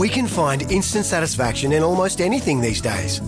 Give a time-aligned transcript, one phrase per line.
[0.00, 3.20] We can find instant satisfaction in almost anything these days.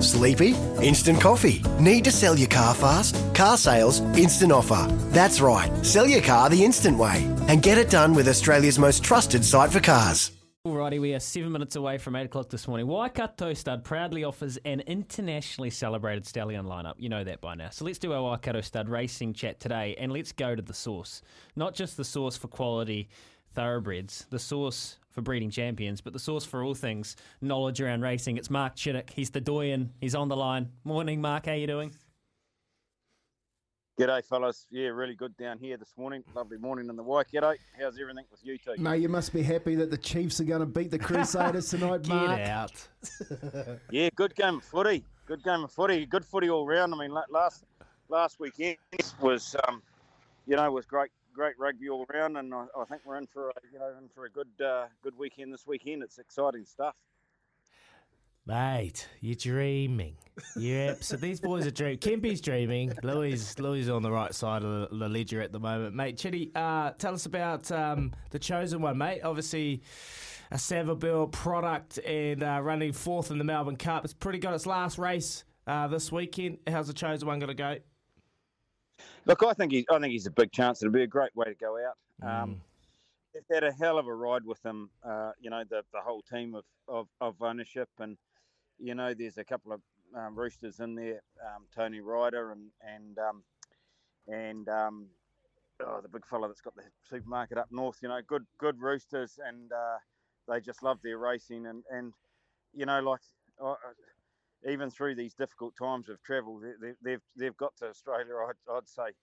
[0.00, 0.50] Sleepy?
[0.82, 1.62] Instant coffee.
[1.80, 3.16] Need to sell your car fast?
[3.34, 4.86] Car sales, instant offer.
[5.12, 5.74] That's right.
[5.82, 9.72] Sell your car the instant way and get it done with Australia's most trusted site
[9.72, 10.32] for cars.
[10.66, 12.86] Alrighty, we are seven minutes away from 8 o'clock this morning.
[12.86, 16.96] Waikato Stud proudly offers an internationally celebrated stallion lineup.
[16.98, 17.70] You know that by now.
[17.70, 21.22] So let's do our Waikato Stud racing chat today and let's go to the source.
[21.56, 23.08] Not just the source for quality
[23.54, 28.36] thoroughbreds, the source for breeding champions, but the source for all things knowledge around racing.
[28.36, 29.10] It's Mark Chittick.
[29.10, 29.92] He's the doyen.
[30.00, 30.70] He's on the line.
[30.84, 31.46] Morning, Mark.
[31.46, 31.94] How you doing?
[33.98, 34.66] G'day, fellas.
[34.70, 36.24] Yeah, really good down here this morning.
[36.34, 37.52] Lovely morning in the Waikato.
[37.78, 38.80] How's everything with you two?
[38.80, 42.08] Mate, you must be happy that the Chiefs are going to beat the Crusaders tonight,
[42.08, 42.38] Mark.
[42.38, 42.88] Get out.
[43.90, 45.04] yeah, good game of footy.
[45.26, 46.06] Good game of footy.
[46.06, 46.94] Good footy all round.
[46.94, 47.64] I mean, last
[48.08, 48.78] last weekend
[49.20, 49.82] was, um,
[50.46, 51.10] you know, was great
[51.40, 54.10] great rugby all round, and I, I, think we're in for a, you know in
[54.14, 56.02] for a good uh, good weekend this weekend.
[56.02, 56.94] It's exciting stuff.
[58.44, 60.16] Mate, you're dreaming.
[60.54, 61.96] Yeah, so these boys are dreaming.
[61.96, 62.92] Kempy's dreaming.
[63.02, 66.18] Louis, Louis on the right side of the, ledger at the moment, mate.
[66.18, 69.22] Chitty, uh, tell us about um, the chosen one, mate.
[69.22, 69.82] Obviously,
[70.50, 74.04] a Savabeel product and uh, running fourth in the Melbourne Cup.
[74.04, 74.52] It's pretty good.
[74.52, 76.58] Its last race uh, this weekend.
[76.66, 77.78] How's the chosen one going to go?
[79.26, 80.82] Look, I think he, I think he's a big chance.
[80.82, 81.96] It'll be a great way to go out.
[82.22, 82.56] Um, mm.
[83.34, 84.90] They've had a hell of a ride with him.
[85.04, 88.16] Uh, you know, the the whole team of, of, of ownership and
[88.80, 89.80] you know, there's a couple of
[90.16, 93.42] um, roosters in there, um, Tony Ryder and and um,
[94.26, 95.06] and um,
[95.84, 97.98] oh, the big fella that's got the supermarket up north.
[98.02, 99.98] You know, good good roosters, and uh,
[100.48, 102.12] they just love their racing, and and
[102.74, 103.20] you know, like.
[104.68, 108.32] Even through these difficult times of travel, they, they've they've got to Australia.
[108.48, 109.14] I'd, I'd say,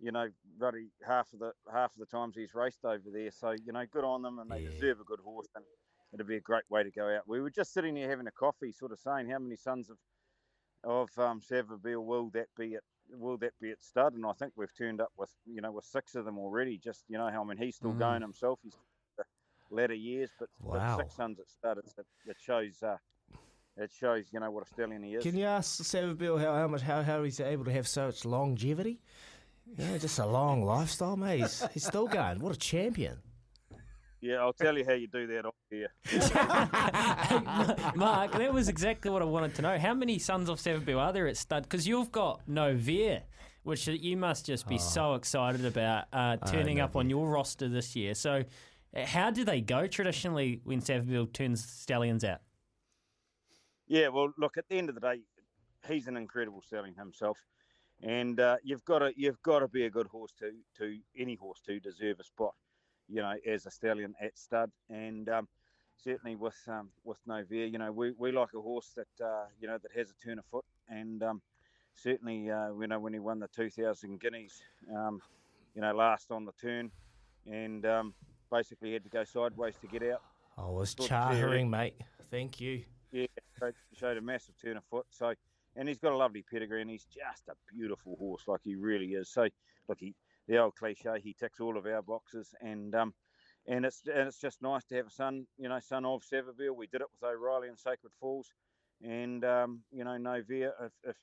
[0.00, 3.30] you know, bloody half of the half of the times he's raced over there.
[3.30, 4.70] So you know, good on them, and they yeah.
[4.70, 5.48] deserve a good horse.
[5.54, 5.64] And
[6.12, 7.22] it'd be a great way to go out.
[7.26, 9.98] We were just sitting here having a coffee, sort of saying how many sons of
[10.84, 14.14] of um, Savabeel will that be at will that be at stud?
[14.14, 16.78] And I think we've turned up with you know with six of them already.
[16.78, 17.98] Just you know how I mean he's still mm.
[17.98, 18.60] going himself.
[18.62, 18.76] He's
[19.70, 20.96] latter years, but, wow.
[20.96, 21.78] but six sons at stud.
[21.78, 22.82] It, it shows.
[22.82, 22.96] Uh,
[23.76, 25.22] it shows, you know, what a stallion he is.
[25.22, 29.00] Can you ask Savabeel how, how much how, how he's able to have such longevity?
[29.76, 31.40] Yeah, just a long lifestyle, mate.
[31.40, 32.38] He's, he's still going.
[32.38, 33.18] What a champion!
[34.20, 35.92] Yeah, I'll tell you how you do that off here.
[37.94, 39.78] Mark, that was exactly what I wanted to know.
[39.78, 41.64] How many sons of Savabeel are there at stud?
[41.64, 43.22] Because you've got Noverre,
[43.62, 44.78] which you must just be oh.
[44.78, 48.14] so excited about uh, turning up on your roster this year.
[48.14, 48.42] So,
[48.96, 52.40] uh, how do they go traditionally when Savabeel turns stallions out?
[53.88, 55.20] Yeah, well, look, at the end of the day,
[55.88, 57.38] he's an incredible stallion himself.
[58.02, 61.34] And uh, you've got to you've got to be a good horse to to any
[61.34, 62.54] horse to deserve a spot
[63.08, 64.70] you know, as a stallion at stud.
[64.90, 65.48] And um,
[65.96, 69.68] certainly with um, with Noverre, you know, we, we like a horse that uh, you
[69.68, 70.64] know that has a turn of foot.
[70.88, 71.42] And um,
[71.94, 74.62] certainly, uh, you know, when he won the 2,000 guineas,
[74.94, 75.20] um,
[75.74, 76.90] you know, last on the turn,
[77.46, 78.14] and um,
[78.52, 80.22] basically had to go sideways to get out.
[80.56, 82.00] I was chartering, mate.
[82.30, 82.84] Thank you.
[83.94, 85.06] Showed a massive turn of foot.
[85.10, 85.34] So,
[85.76, 89.14] and he's got a lovely pedigree, and he's just a beautiful horse, like he really
[89.14, 89.30] is.
[89.30, 89.48] So,
[89.88, 90.14] look, he
[90.48, 91.20] the old cliche.
[91.22, 93.14] He ticks all of our boxes, and um,
[93.66, 96.76] and it's and it's just nice to have a son, you know, son of Savabeel.
[96.76, 98.52] We did it with O'Reilly and Sacred Falls,
[99.02, 100.72] and um, you know, Noverre.
[100.82, 101.16] If if,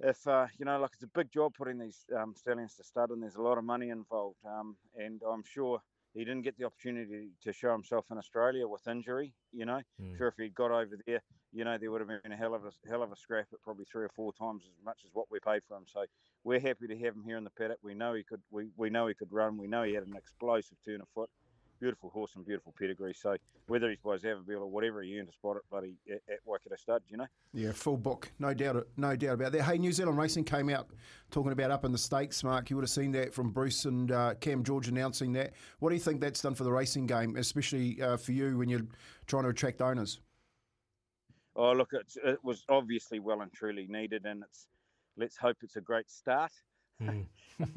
[0.00, 3.10] if uh, you know, like it's a big job putting these um, stallions to stud,
[3.10, 4.38] and there's a lot of money involved.
[4.46, 5.80] Um, and I'm sure
[6.14, 9.34] he didn't get the opportunity to show himself in Australia with injury.
[9.52, 10.16] You know, mm.
[10.16, 11.22] sure if he'd got over there,
[11.52, 13.62] you know, there would have been a hell of a hell of a scrap at
[13.62, 15.84] probably three or four times as much as what we paid for him.
[15.86, 16.04] So
[16.44, 17.78] we're happy to have him here in the paddock.
[17.82, 18.40] We know he could.
[18.50, 19.56] We, we know he could run.
[19.58, 21.30] We know he had an explosive turn of foot.
[21.80, 23.14] Beautiful horse and beautiful pedigree.
[23.14, 23.36] So
[23.68, 26.76] whether he's by Savabeel or whatever, he earned a spot at bloody at, at Waikato
[26.76, 27.02] Stud.
[27.08, 27.26] You know.
[27.52, 29.62] Yeah, full book, no doubt, no doubt about that.
[29.62, 30.90] Hey, New Zealand Racing came out
[31.30, 32.42] talking about up in the stakes.
[32.42, 35.52] Mark, you would have seen that from Bruce and uh, Cam George announcing that.
[35.78, 38.68] What do you think that's done for the racing game, especially uh, for you when
[38.68, 38.86] you're
[39.26, 40.20] trying to attract owners?
[41.54, 44.68] Oh, look, it was obviously well and truly needed, and it's
[45.16, 46.52] let's hope it's a great start.
[47.02, 47.26] Mm.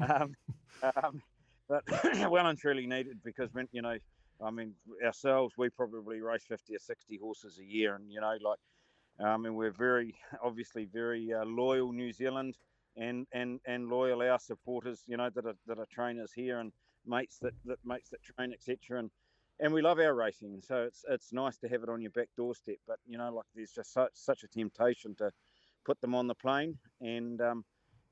[0.08, 0.36] um,
[0.82, 1.22] um,
[1.68, 1.82] but
[2.30, 3.96] well and truly needed because when you know
[4.42, 4.74] I mean,
[5.04, 8.58] ourselves, we probably race 50 or 60 horses a year, and you know, like,
[9.20, 12.56] I mean, we're very obviously very uh, loyal New Zealand
[12.96, 16.72] and and and loyal our supporters, you know, that are that are trainers here and
[17.06, 18.98] mates that, that mates that train, etc.
[18.98, 19.10] And
[19.60, 22.28] and we love our racing, so it's it's nice to have it on your back
[22.36, 22.78] doorstep.
[22.86, 25.30] But you know, like there's just such such a temptation to
[25.84, 27.64] put them on the plane and um,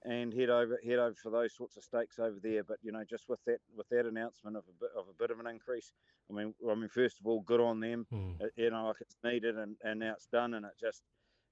[0.05, 2.63] and head over head over for those sorts of stakes over there.
[2.65, 5.31] But you know, just with that with that announcement of a bit of a bit
[5.31, 5.93] of an increase,
[6.31, 8.07] I mean, I mean, first of all, good on them.
[8.13, 8.41] Mm.
[8.41, 11.03] It, you know, like it's needed and, and now it's done, and it just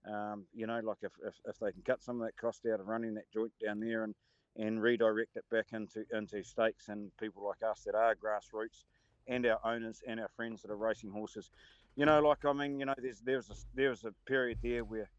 [0.06, 2.80] um, you know, like if, if, if they can cut some of that cost out
[2.80, 4.14] of running that joint down there and
[4.56, 8.84] and redirect it back into into stakes and people like us that are grassroots
[9.28, 11.50] and our owners and our friends that are racing horses.
[11.96, 14.58] You know, like I mean, you know, there's there was a there was a period
[14.62, 15.10] there where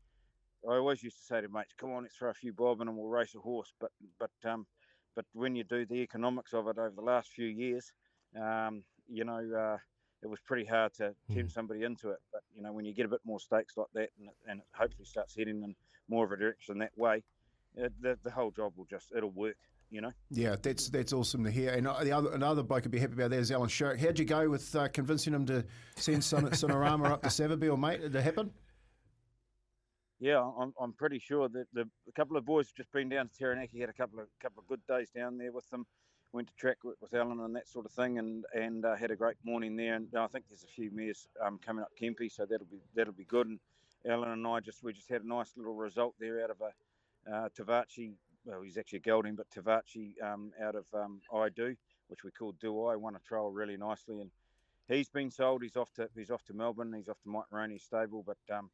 [0.68, 2.88] I always used to say to mates, "Come on, let's throw a few bob in
[2.88, 4.66] and we'll race a horse." But but um,
[5.16, 7.92] but when you do the economics of it over the last few years,
[8.40, 9.78] um, you know, uh,
[10.22, 11.52] it was pretty hard to tempt mm.
[11.52, 12.20] somebody into it.
[12.32, 14.60] But you know, when you get a bit more stakes like that, and it, and
[14.60, 15.76] it hopefully starts heading in
[16.10, 17.24] more of a direction that way,
[17.76, 19.58] it, the the whole job will just it'll work.
[19.92, 20.12] You know.
[20.30, 21.72] Yeah, that's that's awesome to hear.
[21.72, 24.00] And uh, the other another bloke would be happy about that is Alan Sharrock.
[24.00, 25.66] How'd you go with uh, convincing him to
[25.96, 28.02] send Son- Sonorama up to Savabeel, mate?
[28.02, 28.52] Did it happen?
[30.20, 33.30] Yeah, I'm, I'm pretty sure that the a couple of boys have just been down
[33.30, 35.86] to Taranaki, had a couple of couple of good days down there with them.
[36.32, 39.16] Went to track with, Alan and that sort of thing, and and uh, had a
[39.16, 39.96] great morning there.
[39.96, 43.14] And I think there's a few mares um, coming up Kempy, so that'll be that'll
[43.14, 43.48] be good.
[43.48, 43.60] And
[44.08, 47.34] Alan and I just we just had a nice little result there out of a
[47.34, 48.12] uh, Tivaci.
[48.46, 51.76] Well, he's actually gelding, but Tivaci um, out of um, I Do,
[52.10, 54.32] which we called Do I, won a trial really nicely, and
[54.88, 55.64] he's been sold.
[55.64, 56.94] He's off to he's off to Melbourne.
[56.94, 58.70] He's off to Mike Moroney's stable, but um,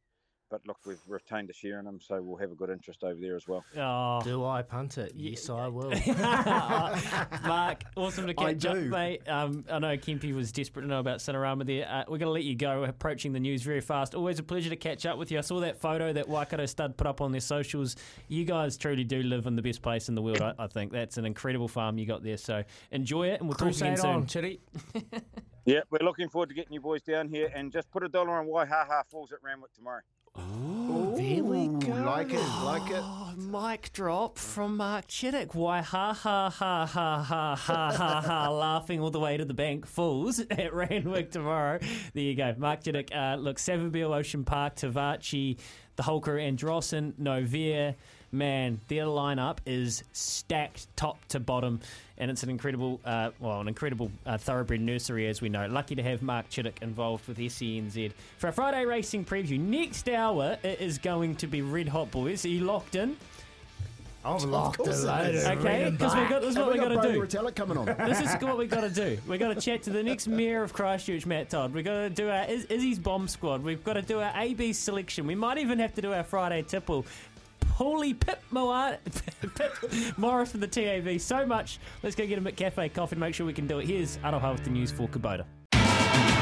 [0.50, 3.18] but look, we've retained a share in them, so we'll have a good interest over
[3.20, 3.64] there as well.
[3.76, 4.20] Oh.
[4.22, 5.12] Do I punt it?
[5.14, 5.90] Yes, I will.
[7.46, 9.28] Mark, awesome to catch up, mate.
[9.28, 11.88] Um, I know Kempy was desperate to know about Sonorama there.
[11.88, 14.14] Uh, we're going to let you go, We're approaching the news very fast.
[14.14, 15.38] Always a pleasure to catch up with you.
[15.38, 17.96] I saw that photo that Waikato Stud put up on their socials.
[18.28, 20.92] You guys truly do live in the best place in the world, I, I think.
[20.92, 24.14] That's an incredible farm you got there, so enjoy it, and we'll Crusade talk again
[24.14, 24.42] on, soon.
[24.42, 24.60] Chitty.
[25.64, 28.38] yeah, we're looking forward to getting you boys down here, and just put a dollar
[28.38, 30.00] on Waihaha Falls at Randwick tomorrow.
[30.38, 31.94] Ooh, there we go.
[31.94, 33.02] Like it, like it.
[33.02, 35.54] Oh, mic drop from Mark Chittick.
[35.54, 39.54] Why ha ha ha ha ha ha ha ha laughing all the way to the
[39.54, 41.78] bank fools at Randwick tomorrow.
[42.14, 42.54] There you go.
[42.58, 43.14] Mark Chittick.
[43.14, 45.58] Uh, look, Savabeel Ocean Park, Tivaci,
[45.96, 47.94] the whole crew, Androsson, Noverre
[48.32, 51.80] man, their lineup is stacked top to bottom,
[52.18, 55.66] and it's an incredible, uh, well, an incredible uh, thoroughbred nursery, as we know.
[55.66, 58.12] Lucky to have Mark Chittick involved with SENZ.
[58.38, 62.44] For our Friday racing preview, next hour it is going to be red hot, boys.
[62.44, 63.16] Are you locked in?
[64.24, 64.88] I'm locked in.
[64.88, 67.20] Okay, because we got this is what we've got to do.
[67.20, 67.86] Retallick coming on.
[67.86, 69.18] This is what we got to do.
[69.28, 71.72] We got to chat to the next mayor of Christchurch, Matt Todd.
[71.72, 73.62] We've got to do our Iz- Izzy's bomb squad.
[73.62, 75.28] We've got to do our AB selection.
[75.28, 77.06] We might even have to do our Friday tipple.
[77.76, 79.72] Holy Pip, Pip
[80.16, 81.20] Morris from the TAB.
[81.20, 81.78] So much.
[82.02, 83.86] Let's go get a McCafe coffee and make sure we can do it.
[83.86, 85.44] Here's Aroha with the news for Kubota.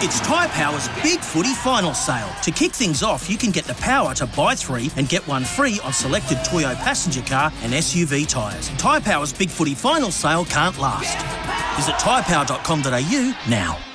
[0.01, 2.31] It's Tyre Power's Big Footy Final Sale.
[2.43, 5.45] To kick things off, you can get the power to buy three and get one
[5.45, 8.69] free on selected Toyo passenger car and SUV tyres.
[8.79, 11.17] Tyre Power's Big Footy Final Sale can't last.
[11.77, 13.94] Visit tyrepower.com.au now.